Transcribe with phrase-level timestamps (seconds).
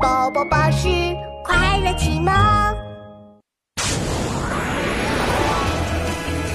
[0.00, 0.88] 宝宝巴士
[1.44, 2.34] 快乐启蒙，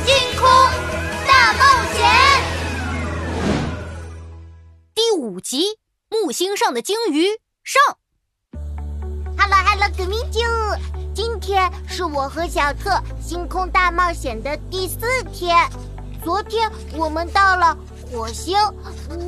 [0.06, 0.50] 星空
[1.26, 1.60] 大冒
[1.94, 2.04] 险
[4.94, 5.78] 第五集：
[6.10, 7.28] 木星上的鲸鱼
[7.64, 7.82] 上。
[9.38, 10.42] Hello Hello，革命就，
[11.14, 15.56] 今天是我和小特星空大冒险的第四天。
[16.22, 17.78] 昨天我们到了
[18.12, 18.58] 火星，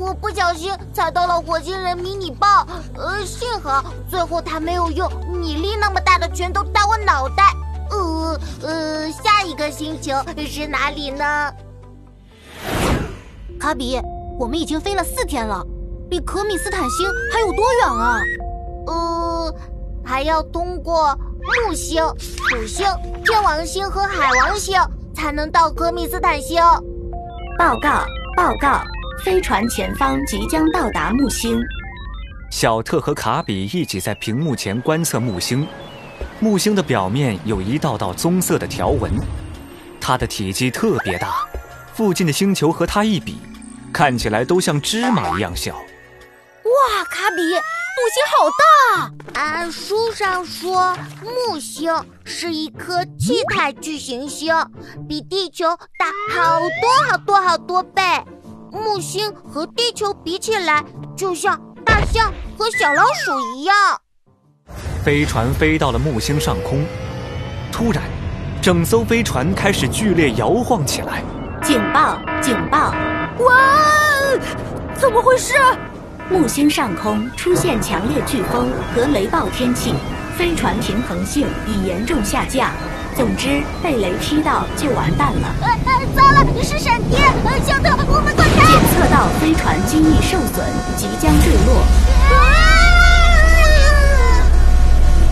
[0.00, 2.66] 我不小心踩到了火星人迷你豹，
[2.96, 7.54] 呃，幸好最后他没有用米粒那么大的拳头打我脑袋。
[7.90, 10.14] 呃呃，下一个星球
[10.46, 11.52] 是哪里呢？
[13.60, 14.00] 卡比，
[14.38, 15.64] 我们已经飞了四天了，
[16.10, 18.20] 离可米斯坦星还有多远啊？
[18.86, 19.54] 呃，
[20.04, 21.16] 还要通过
[21.68, 22.02] 木星、
[22.48, 22.86] 土星、
[23.24, 24.80] 天王星和海王星
[25.14, 26.60] 才能到可米斯坦星。
[27.58, 28.04] 报告
[28.34, 28.82] 报告，
[29.22, 31.60] 飞船前方即将到达木星。
[32.50, 35.66] 小特和卡比一起在屏幕前观测木星。
[36.40, 39.12] 木星的表面有一道道棕色的条纹，
[40.00, 41.46] 它的体积特别大，
[41.92, 43.36] 附近的星球和它一比，
[43.92, 45.74] 看起来都像芝麻一样小。
[45.74, 47.42] 哇，卡比，
[47.94, 49.40] 木星好大！
[49.40, 51.92] 按书上说，木星
[52.24, 54.54] 是一颗气态巨行星，
[55.06, 55.66] 比地球
[55.98, 58.02] 大好多好多好多倍。
[58.70, 60.82] 木星和地球比起来，
[61.14, 63.76] 就像大象和小老鼠一样。
[65.04, 66.86] 飞船飞到了木星上空，
[67.70, 68.02] 突然，
[68.62, 71.22] 整艘飞船开始剧烈摇晃起来。
[71.62, 72.18] 警报！
[72.40, 72.94] 警报！
[73.44, 73.54] 哇，
[74.94, 75.54] 怎么回事？
[76.32, 79.92] 木星上空出现强烈飓风和雷暴天气，
[80.34, 82.70] 飞船平衡性已严重下降。
[83.14, 85.54] 总之，被雷劈到就完蛋了。
[85.60, 87.22] 呃呃，糟了，是闪电！
[87.44, 88.66] 呃，小特，我们快看！
[88.66, 90.66] 检测到飞船机翼受损，
[90.96, 91.84] 即将坠落。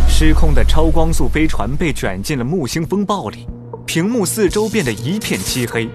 [0.06, 3.48] 失控的超光速飞船被卷进了木星风暴里，
[3.86, 5.88] 屏幕四周变得一片漆黑，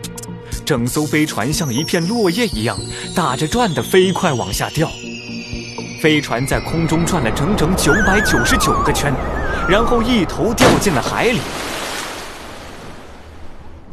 [0.65, 2.75] 整艘飞船像一片落叶一样
[3.15, 4.89] 打着转的飞快往下掉。
[6.01, 9.13] 飞船在空中转了整整九百九十九个圈，
[9.69, 11.39] 然后一头掉进了海里。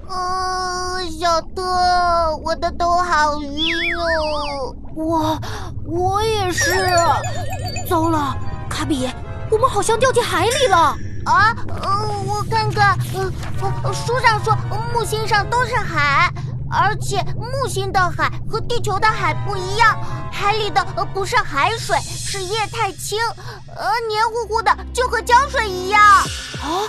[0.08, 1.62] 呃，小特，
[2.42, 4.74] 我的头好晕哦。
[4.94, 5.40] 我
[5.86, 6.88] 我也是。
[7.88, 8.34] 糟了，
[8.68, 9.08] 卡比。
[9.50, 10.96] 我们好像掉进海里了
[11.26, 11.54] 啊！
[11.68, 14.56] 呃，我看看，呃，书上说
[14.94, 16.32] 木星上都是海，
[16.72, 19.94] 而且木星的海和地球的海不一样，
[20.32, 23.18] 海里的不是海水，是液态氢，
[23.76, 26.00] 呃，黏糊糊的，就和胶水一样。
[26.00, 26.88] 啊，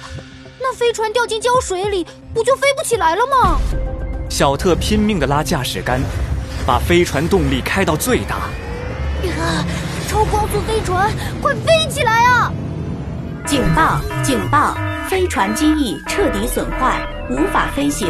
[0.61, 3.59] 那飞船掉进胶水里，不就飞不起来了吗？
[4.29, 6.01] 小特拼命地拉驾驶杆，
[6.65, 8.35] 把飞船动力开到最大。
[8.35, 9.65] 啊
[10.07, 11.11] 超光速飞船，
[11.41, 12.51] 快飞起来啊！
[13.47, 13.99] 警报！
[14.23, 14.75] 警报！
[15.09, 18.07] 飞船机翼彻底损坏，无法飞行。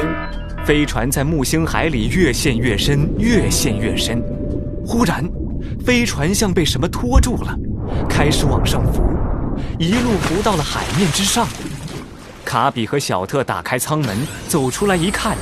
[0.65, 4.23] 飞船在木星海里越陷越深，越陷越深。
[4.87, 5.21] 忽然，
[5.85, 7.53] 飞船像被什么拖住了，
[8.09, 9.03] 开始往上浮，
[9.77, 11.45] 一路浮到了海面之上。
[12.45, 15.35] 卡比和小特打开舱门，走出来一看，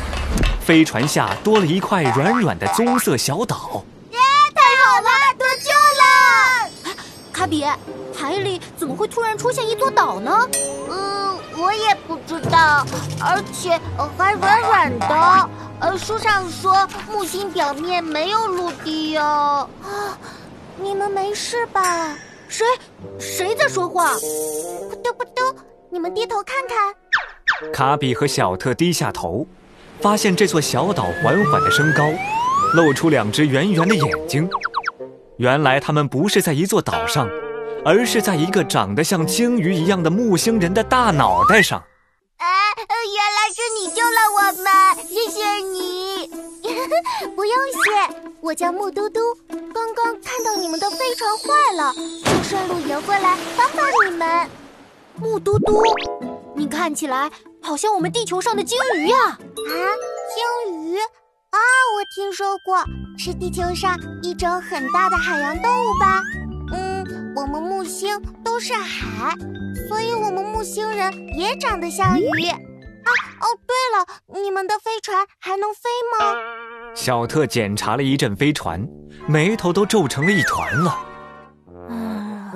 [0.59, 3.85] 飞船下多了一块软软的棕色小岛。
[4.11, 4.17] 耶！
[4.55, 6.95] 太好了，得救了
[7.31, 7.63] 卡比，
[8.15, 10.31] 海里怎么会突然出现一座岛呢？
[11.51, 12.85] 呃，我也不知道，
[13.19, 13.79] 而且
[14.17, 15.49] 还软软的。
[15.79, 19.21] 呃，书上说木星表面没有陆地哟。
[19.23, 19.67] 啊，
[20.77, 22.15] 你们没事吧？
[22.47, 22.65] 谁？
[23.19, 24.13] 谁在说话？
[24.15, 27.71] 咕嘟咕嘟，你们低头看看。
[27.71, 29.45] 卡比和小特低下头，
[29.99, 32.11] 发现这座小岛缓缓的升高，
[32.73, 34.49] 露出两只圆圆的眼睛。
[35.37, 37.27] 原来他们不是在一座岛上，
[37.83, 41.81] 而是在一个长得像鲸鱼一样的木星人的大脑袋上。
[42.37, 42.45] 哎，
[42.77, 46.29] 原来是你救了我们，谢谢你。
[47.35, 49.19] 不用谢，我叫木嘟嘟，
[49.73, 54.49] 刚刚看到你们的飞船坏了，就顺路游过来帮帮你们。
[55.15, 55.83] 木嘟嘟，
[56.55, 57.29] 你看起来
[57.61, 59.17] 好像我们地球上的鲸鱼呀！
[59.17, 59.37] 啊，
[60.65, 60.97] 鲸鱼。
[60.97, 61.59] 啊，
[61.97, 62.83] 我听说过，
[63.17, 66.21] 是地球上一种很大的海洋动物吧？
[67.31, 69.35] 嗯，我们木星都是海，
[69.87, 72.25] 所以我们木星人也长得像鱼。
[72.49, 75.81] 啊，哦，对了，你们的飞船还能飞
[76.19, 76.35] 吗？
[76.93, 78.85] 小特检查了一阵飞船，
[79.27, 80.91] 眉头都皱成了一团了。
[81.89, 82.53] 啊，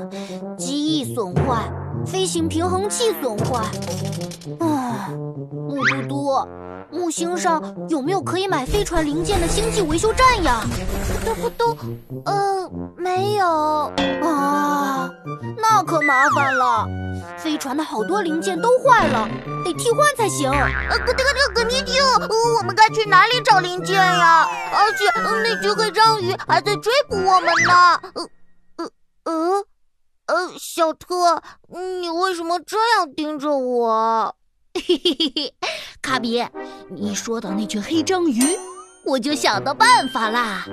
[0.58, 1.72] 机翼损坏，
[2.06, 3.64] 飞行平衡器损坏。
[4.60, 6.48] 啊，木嘟嘟。
[6.92, 10.62] 木星上有没有可以买飞船零件的星际维修站呀？
[11.24, 11.78] 扑嘟扑嘟，
[12.26, 13.92] 呃，没有
[14.24, 15.10] 啊。
[15.58, 16.88] 那可麻烦了，
[17.38, 19.28] 飞船的好多零件都坏了，
[19.66, 20.50] 得替换才行。
[20.50, 24.48] 呃，哥，这个这个咪啾，我们该去哪里找零件呀？
[24.72, 28.00] 而且那只黑章鱼还在追捕我们呢。
[28.14, 28.30] 呃
[28.78, 28.90] 呃
[29.26, 29.64] 呃
[30.28, 34.36] 呃，小特，你为什么这样盯着我？
[34.74, 35.56] 嘿嘿嘿嘿，
[36.02, 36.44] 卡比，
[36.90, 38.58] 你说到那群黑章鱼，
[39.06, 40.66] 我就想到办法啦。